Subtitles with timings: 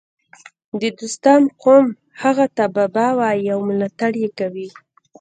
[0.81, 1.87] د دوستم قوم
[2.21, 4.67] هغه ته بابا وايي او ملاتړ یې کوي